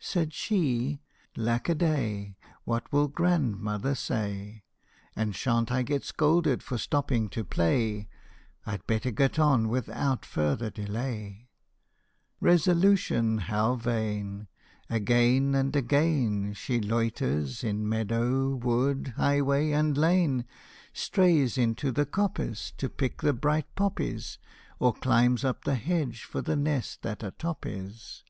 Said 0.00 0.32
she," 0.32 1.02
Lack 1.36 1.68
a 1.68 1.74
day! 1.74 2.36
What 2.64 2.90
will 2.90 3.06
grandmother 3.06 3.94
say? 3.94 4.62
And 5.14 5.36
shan't 5.36 5.70
I 5.70 5.82
get 5.82 6.04
scolded 6.04 6.62
for 6.62 6.78
stopping 6.78 7.28
to 7.28 7.44
play! 7.44 8.08
I 8.64 8.78
'd 8.78 8.86
better 8.86 9.10
get 9.10 9.38
on 9.38 9.68
without 9.68 10.24
further 10.24 10.70
delay!" 10.70 11.50
Resolution 12.50 13.36
how 13.36 13.74
vain! 13.74 14.48
Again 14.88 15.54
and 15.54 15.76
again 15.76 16.54
She 16.54 16.80
loiters 16.80 17.62
in 17.62 17.86
meadow, 17.86 18.54
wood, 18.54 19.12
highway, 19.18 19.72
and 19.72 19.98
lane 19.98 20.46
Strays 20.94 21.58
into 21.58 21.92
the 21.92 22.06
coppice 22.06 22.72
To 22.78 22.88
pick 22.88 23.20
the 23.20 23.34
bright 23.34 23.66
poppies, 23.74 24.38
Or 24.78 24.94
climbs 24.94 25.44
up 25.44 25.64
the 25.64 25.74
hedge 25.74 26.22
for 26.24 26.40
the 26.40 26.56
nest 26.56 27.02
that 27.02 27.22
a 27.22 27.32
top 27.32 27.66
is 27.66 28.24